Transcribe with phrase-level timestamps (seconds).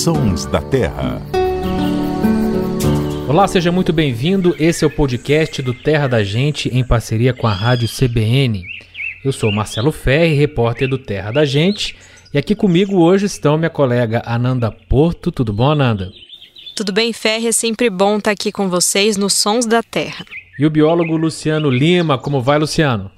[0.00, 1.20] Sons da Terra.
[3.28, 4.56] Olá, seja muito bem-vindo.
[4.58, 8.64] Esse é o podcast do Terra da Gente em parceria com a Rádio CBN.
[9.22, 11.98] Eu sou Marcelo Ferri, repórter do Terra da Gente,
[12.32, 15.30] e aqui comigo hoje estão minha colega Ananda Porto.
[15.30, 16.10] Tudo bom, Ananda?
[16.74, 17.48] Tudo bem, Ferri?
[17.48, 20.24] É sempre bom estar aqui com vocês nos Sons da Terra.
[20.58, 22.16] E o biólogo Luciano Lima.
[22.16, 23.10] Como vai, Luciano?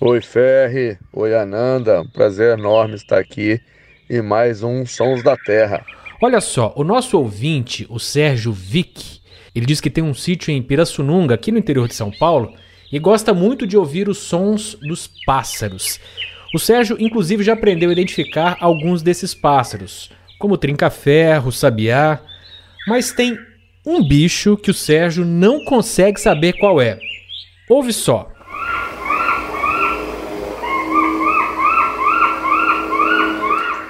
[0.00, 0.96] Oi, Ferri.
[1.12, 2.02] Oi, Ananda.
[2.14, 3.60] Prazer enorme estar aqui
[4.08, 5.84] em mais um Sons da Terra.
[6.24, 9.20] Olha só, o nosso ouvinte, o Sérgio Vick,
[9.52, 12.54] ele diz que tem um sítio em Pirassununga, aqui no interior de São Paulo,
[12.92, 15.98] e gosta muito de ouvir os sons dos pássaros.
[16.54, 22.20] O Sérgio, inclusive, já aprendeu a identificar alguns desses pássaros, como trinca-ferro, sabiá,
[22.86, 23.36] mas tem
[23.84, 27.00] um bicho que o Sérgio não consegue saber qual é.
[27.68, 28.30] Ouve só.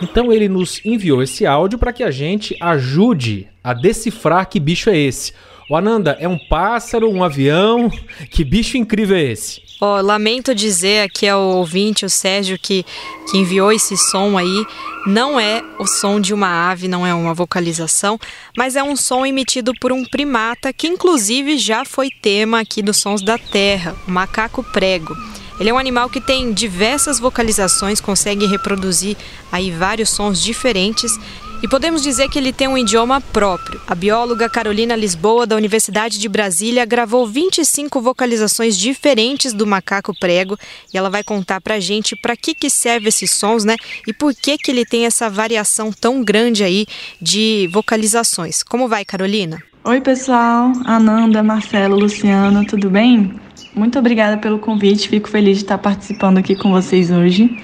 [0.00, 4.90] Então ele nos enviou esse áudio para que a gente ajude a decifrar que bicho
[4.90, 5.32] é esse.
[5.68, 7.90] O Ananda, é um pássaro, um avião?
[8.30, 9.66] Que bicho incrível é esse?
[9.80, 12.84] Oh, lamento dizer aqui ao ouvinte, o Sérgio, que,
[13.30, 14.64] que enviou esse som aí.
[15.06, 18.18] Não é o som de uma ave, não é uma vocalização,
[18.56, 22.96] mas é um som emitido por um primata que, inclusive, já foi tema aqui dos
[22.96, 25.14] Sons da Terra, o macaco prego.
[25.58, 29.16] Ele é um animal que tem diversas vocalizações, consegue reproduzir
[29.50, 31.18] aí vários sons diferentes
[31.62, 33.80] e podemos dizer que ele tem um idioma próprio.
[33.86, 40.58] A bióloga Carolina Lisboa, da Universidade de Brasília, gravou 25 vocalizações diferentes do macaco prego
[40.92, 43.76] e ela vai contar pra gente para que, que serve esses sons, né?
[44.06, 46.86] E por que, que ele tem essa variação tão grande aí
[47.20, 48.62] de vocalizações.
[48.62, 49.62] Como vai, Carolina?
[49.84, 50.72] Oi, pessoal.
[50.84, 53.45] Ananda, Marcelo, Luciano, tudo bem?
[53.76, 57.62] Muito obrigada pelo convite, fico feliz de estar participando aqui com vocês hoje.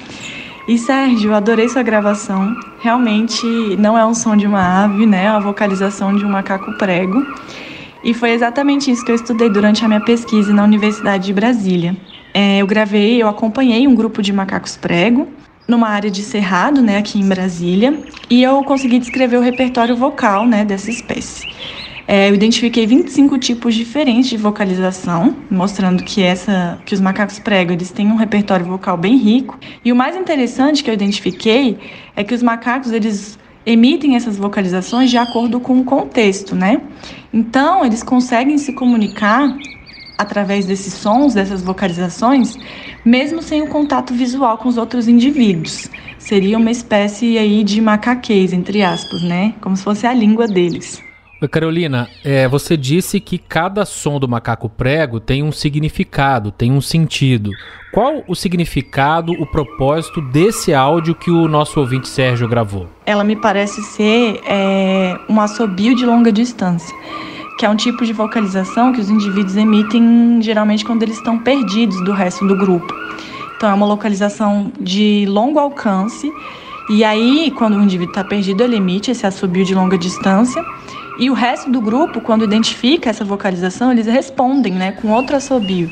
[0.69, 2.55] E Sérgio, adorei sua gravação.
[2.81, 3.47] Realmente
[3.79, 5.25] não é um som de uma ave, né?
[5.25, 7.27] É a vocalização de um macaco prego.
[8.05, 11.97] E foi exatamente isso que eu estudei durante a minha pesquisa na Universidade de Brasília.
[12.35, 15.27] É, eu gravei, eu acompanhei um grupo de macacos prego
[15.67, 20.47] numa área de cerrado, né, aqui em Brasília, e eu consegui descrever o repertório vocal,
[20.47, 21.47] né, dessa espécie.
[22.07, 27.73] É, eu identifiquei 25 tipos diferentes de vocalização, mostrando que essa, que os macacos prego
[27.73, 29.59] eles têm um repertório vocal bem rico.
[29.85, 31.79] E o mais interessante que eu identifiquei
[32.17, 36.81] é que os macacos eles emitem essas vocalizações de acordo com o contexto, né?
[37.33, 39.57] Então eles conseguem se comunicar
[40.19, 42.57] através desses sons, dessas vocalizações,
[43.05, 45.89] mesmo sem o contato visual com os outros indivíduos.
[46.19, 49.55] Seria uma espécie aí de macaquês, entre aspas, né?
[49.61, 51.03] Como se fosse a língua deles.
[51.49, 56.81] Carolina, é, você disse que cada som do macaco prego tem um significado, tem um
[56.81, 57.51] sentido.
[57.93, 62.89] Qual o significado, o propósito desse áudio que o nosso ouvinte Sérgio gravou?
[63.05, 66.97] Ela me parece ser é, um assobio de longa distância,
[67.59, 72.03] que é um tipo de vocalização que os indivíduos emitem geralmente quando eles estão perdidos
[72.05, 72.93] do resto do grupo.
[73.57, 76.33] Então é uma localização de longo alcance.
[76.91, 80.65] E aí, quando o indivíduo está perdido, ele emite esse assobio de longa distância
[81.19, 85.91] e o resto do grupo, quando identifica essa vocalização, eles respondem né, com outro assobio.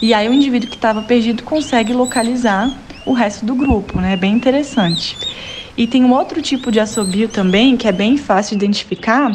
[0.00, 2.70] E aí o indivíduo que estava perdido consegue localizar
[3.04, 4.16] o resto do grupo, né?
[4.16, 5.16] Bem interessante.
[5.76, 9.32] E tem um outro tipo de assobio também, que é bem fácil de identificar,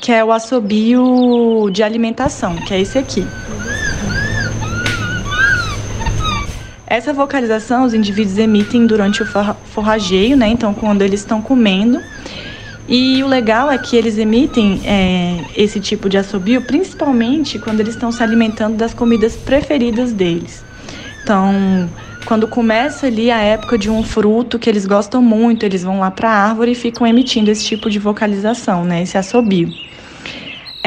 [0.00, 3.26] que é o assobio de alimentação, que é esse aqui.
[6.86, 9.26] Essa vocalização os indivíduos emitem durante o
[9.66, 10.48] forrageio, né?
[10.48, 12.00] Então, quando eles estão comendo
[12.88, 17.94] e o legal é que eles emitem é, esse tipo de assobio principalmente quando eles
[17.94, 20.64] estão se alimentando das comidas preferidas deles.
[21.24, 21.90] Então,
[22.24, 26.10] quando começa ali a época de um fruto que eles gostam muito, eles vão lá
[26.12, 29.68] para a árvore e ficam emitindo esse tipo de vocalização, né, esse assobio.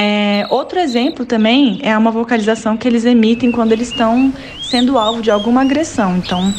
[0.02, 5.22] É, outro exemplo também é uma vocalização que eles emitem quando eles estão sendo alvo
[5.22, 6.16] de alguma agressão.
[6.16, 6.54] Então,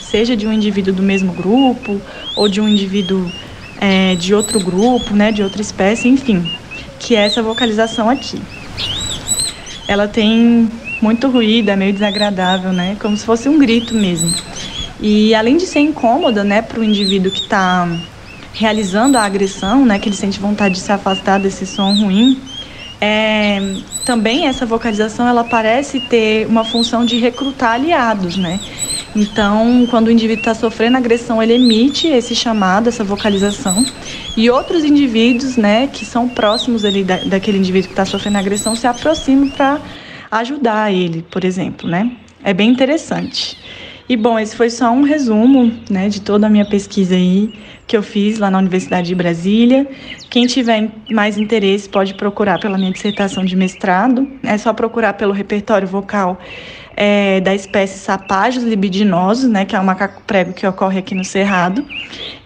[0.00, 2.00] seja de um indivíduo do mesmo grupo
[2.36, 3.28] ou de um indivíduo
[3.80, 6.48] é, de outro grupo, né, de outra espécie, enfim,
[7.00, 8.40] que é essa vocalização aqui.
[9.88, 10.70] Ela tem
[11.02, 14.32] muito ruído, é meio desagradável, né, como se fosse um grito mesmo.
[15.00, 17.88] E além de ser incômoda, né, para o indivíduo que está
[18.54, 22.40] realizando a agressão, né, que ele sente vontade de se afastar desse som ruim,
[23.00, 28.58] é, também essa vocalização ela parece ter uma função de recrutar aliados, né?
[29.14, 33.84] Então, quando o indivíduo está sofrendo agressão, ele emite esse chamado, essa vocalização,
[34.36, 38.76] e outros indivíduos, né, que são próximos ali da, daquele indivíduo que está sofrendo agressão,
[38.76, 39.80] se aproximam para
[40.30, 42.12] ajudar ele, por exemplo, né?
[42.44, 43.58] É bem interessante.
[44.08, 47.52] E bom, esse foi só um resumo, né, de toda a minha pesquisa aí.
[47.86, 49.86] que eu fiz lá na Universidade de Brasília.
[50.28, 54.28] Quem tiver mais interesse pode procurar pela minha dissertação de mestrado.
[54.42, 56.38] É só procurar pelo repertório vocal
[56.94, 61.24] é, da espécie Sapágios libidinosos, né, que é o macaco prego que ocorre aqui no
[61.24, 61.82] Cerrado.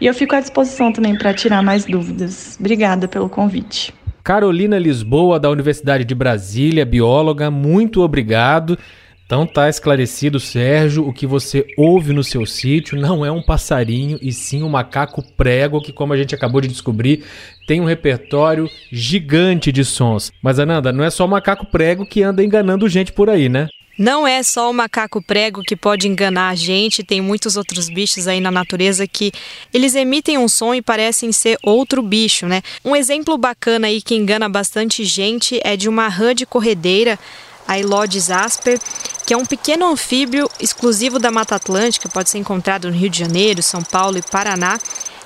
[0.00, 2.56] E eu fico à disposição também para tirar mais dúvidas.
[2.60, 3.92] Obrigada pelo convite.
[4.22, 8.78] Carolina Lisboa, da Universidade de Brasília, bióloga, muito obrigado.
[9.32, 14.18] Então tá esclarecido, Sérgio, o que você ouve no seu sítio não é um passarinho
[14.20, 17.24] e sim um macaco prego que, como a gente acabou de descobrir,
[17.66, 20.30] tem um repertório gigante de sons.
[20.42, 23.68] Mas Ananda, não é só o macaco prego que anda enganando gente por aí, né?
[23.98, 28.28] Não é só o macaco prego que pode enganar a gente, tem muitos outros bichos
[28.28, 29.32] aí na natureza que
[29.72, 32.62] eles emitem um som e parecem ser outro bicho, né?
[32.84, 37.18] Um exemplo bacana aí que engana bastante gente é de uma rã de corredeira,
[37.66, 38.78] a Elodes asper,
[39.26, 43.18] que é um pequeno anfíbio exclusivo da Mata Atlântica, pode ser encontrado no Rio de
[43.18, 44.78] Janeiro, São Paulo e Paraná,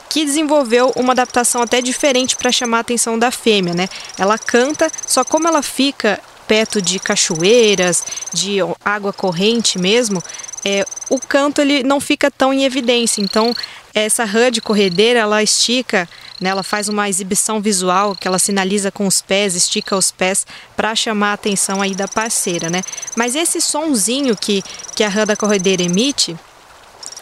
[0.08, 3.88] que desenvolveu uma adaptação até diferente para chamar a atenção da fêmea, né?
[4.18, 10.22] Ela canta, só como ela fica perto de cachoeiras, de água corrente mesmo,
[10.68, 13.22] é, o canto ele não fica tão em evidência.
[13.22, 13.54] Então,
[13.94, 16.08] essa rã de corredeira, ela estica,
[16.40, 20.44] né, ela faz uma exibição visual que ela sinaliza com os pés, estica os pés
[20.76, 22.82] para chamar a atenção aí da parceira, né?
[23.14, 24.60] Mas esse sonzinho que,
[24.96, 26.36] que a rã da corredeira emite,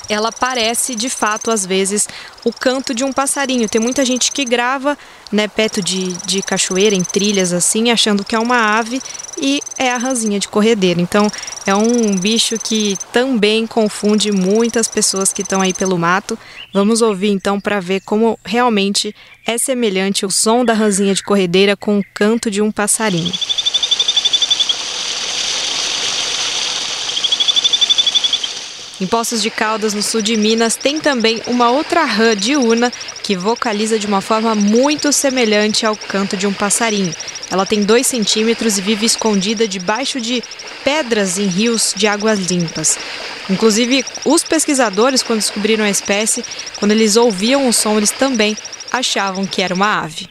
[0.09, 2.09] ela parece de fato às vezes
[2.45, 3.69] o canto de um passarinho.
[3.69, 4.99] Tem muita gente que grava
[5.33, 9.01] né, perto de, de cachoeira, em trilhas assim, achando que é uma ave
[9.39, 11.01] e é a ranzinha de corredeira.
[11.01, 11.27] Então
[11.67, 16.39] é um bicho que também confunde muitas pessoas que estão aí pelo mato.
[16.73, 19.15] Vamos ouvir então para ver como realmente
[19.47, 23.33] é semelhante o som da ranzinha de corredeira com o canto de um passarinho.
[29.00, 32.93] Em Poços de Caldas, no sul de Minas, tem também uma outra rã diurna
[33.25, 37.12] que vocaliza de uma forma muito semelhante ao canto de um passarinho.
[37.50, 40.44] Ela tem 2 centímetros e vive escondida debaixo de
[40.85, 42.96] pedras em rios de águas limpas.
[43.50, 46.44] Inclusive, os pesquisadores, quando descobriram a espécie,
[46.76, 48.56] quando eles ouviam o som, eles também
[48.93, 50.29] achavam que era uma ave.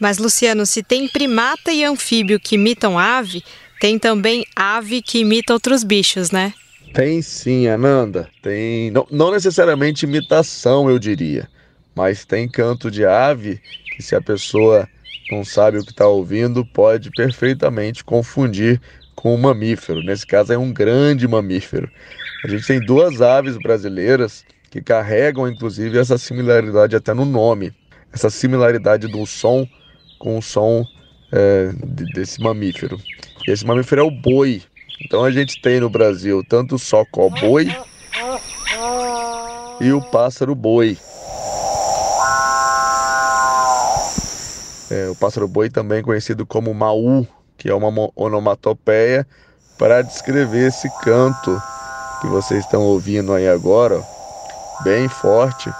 [0.00, 3.44] Mas, Luciano, se tem primata e anfíbio que imitam ave,
[3.78, 6.54] tem também ave que imita outros bichos, né?
[6.92, 8.28] Tem sim, Ananda.
[8.42, 8.90] Tem.
[8.90, 11.48] Não, não necessariamente imitação, eu diria.
[11.94, 13.60] Mas tem canto de ave
[13.94, 14.88] que, se a pessoa
[15.30, 18.80] não sabe o que está ouvindo, pode perfeitamente confundir
[19.14, 20.02] com um mamífero.
[20.02, 21.90] Nesse caso, é um grande mamífero.
[22.44, 27.72] A gente tem duas aves brasileiras que carregam, inclusive, essa similaridade até no nome.
[28.12, 29.68] Essa similaridade do som
[30.18, 30.84] com o som
[31.30, 31.70] é,
[32.14, 32.98] desse mamífero.
[33.46, 34.62] E esse mamífero é o boi.
[35.00, 37.74] Então a gente tem no Brasil tanto o socó-boi
[39.80, 40.98] e o pássaro-boi.
[44.90, 47.26] É, o pássaro-boi também conhecido como maú,
[47.56, 49.26] que é uma onomatopeia
[49.78, 51.60] para descrever esse canto
[52.20, 54.04] que vocês estão ouvindo aí agora,
[54.84, 55.72] bem forte,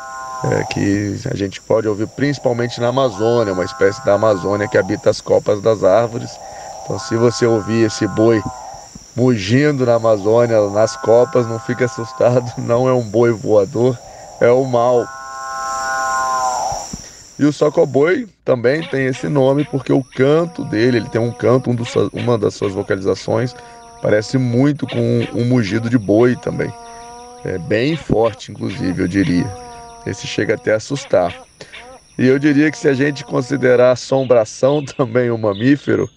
[0.44, 5.10] é, que a gente pode ouvir principalmente na Amazônia, uma espécie da Amazônia que habita
[5.10, 6.30] as copas das árvores.
[6.84, 8.42] Então, se você ouvir esse boi
[9.16, 13.98] mugindo na Amazônia, nas copas, não fique assustado, não é um boi voador,
[14.40, 15.06] é o mal.
[17.38, 21.70] E o socoboi também tem esse nome porque o canto dele, ele tem um canto,
[21.70, 23.54] um dos, uma das suas vocalizações,
[24.02, 26.72] parece muito com um mugido de boi também.
[27.44, 29.50] É bem forte, inclusive, eu diria.
[30.06, 31.34] Esse chega até a assustar.
[32.18, 36.10] E eu diria que se a gente considerar assombração também um mamífero,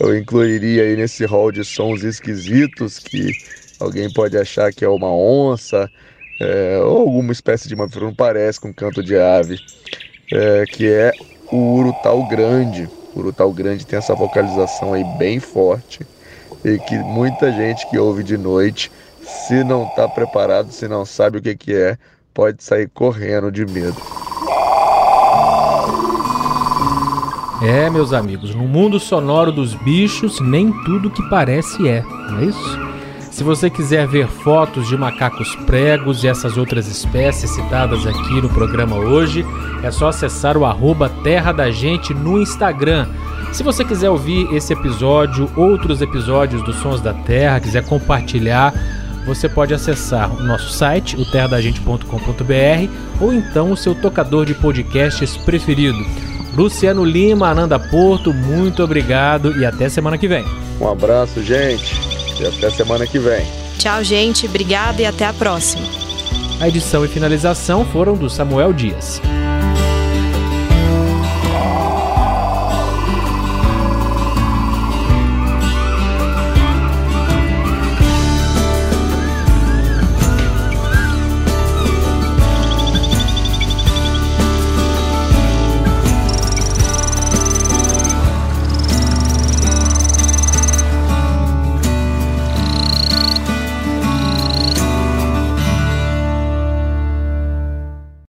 [0.00, 3.32] eu incluiria aí nesse rol de sons esquisitos que
[3.78, 5.90] alguém pode achar que é uma onça
[6.40, 9.58] é, ou alguma espécie de mamífero, não parece com canto de ave,
[10.32, 11.12] é, que é
[11.52, 12.88] o urutau grande.
[13.14, 16.00] O urutau grande tem essa vocalização aí bem forte
[16.64, 18.90] e que muita gente que ouve de noite,
[19.20, 21.98] se não está preparado, se não sabe o que, que é,
[22.32, 24.00] pode sair correndo de medo.
[27.62, 32.44] É, meus amigos, no mundo sonoro dos bichos, nem tudo que parece é, não é
[32.46, 32.90] isso?
[33.30, 38.48] Se você quiser ver fotos de macacos pregos e essas outras espécies citadas aqui no
[38.48, 39.44] programa hoje,
[39.82, 43.06] é só acessar o arroba Terra da Gente no Instagram.
[43.52, 48.72] Se você quiser ouvir esse episódio, outros episódios dos Sons da Terra, quiser compartilhar,
[49.26, 52.90] você pode acessar o nosso site, o terradagente.com.br,
[53.20, 56.29] ou então o seu tocador de podcasts preferido.
[56.54, 60.44] Luciano Lima, Ananda Porto, muito obrigado e até semana que vem.
[60.80, 61.94] Um abraço, gente,
[62.40, 63.46] e até semana que vem.
[63.78, 65.86] Tchau, gente, obrigado e até a próxima.
[66.60, 69.20] A edição e finalização foram do Samuel Dias.